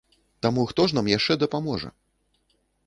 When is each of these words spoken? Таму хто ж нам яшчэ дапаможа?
Таму 0.45 0.63
хто 0.71 0.87
ж 0.91 0.97
нам 0.99 1.11
яшчэ 1.13 1.33
дапаможа? 1.45 1.89